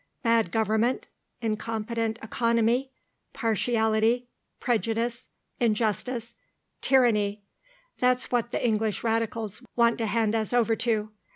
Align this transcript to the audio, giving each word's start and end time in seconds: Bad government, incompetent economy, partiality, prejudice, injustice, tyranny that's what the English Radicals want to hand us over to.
Bad 0.23 0.49
government, 0.51 1.05
incompetent 1.43 2.17
economy, 2.23 2.89
partiality, 3.33 4.27
prejudice, 4.59 5.27
injustice, 5.59 6.33
tyranny 6.81 7.43
that's 7.99 8.31
what 8.31 8.49
the 8.51 8.65
English 8.65 9.03
Radicals 9.03 9.61
want 9.75 9.99
to 9.99 10.07
hand 10.07 10.33
us 10.33 10.53
over 10.53 10.75
to. 10.75 11.11